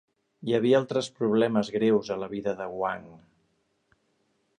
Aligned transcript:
Hi 0.45 0.53
havia 0.59 0.77
altres 0.77 1.09
problemes 1.19 1.69
greus 1.75 2.09
a 2.15 2.17
la 2.21 2.31
vida 2.31 2.55
de 2.63 2.67
Wang. 2.85 3.07